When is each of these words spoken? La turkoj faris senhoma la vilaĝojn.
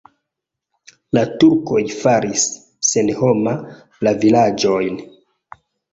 La 1.17 1.23
turkoj 1.43 1.83
faris 1.97 2.45
senhoma 2.93 3.53
la 4.09 4.15
vilaĝojn. 4.25 4.99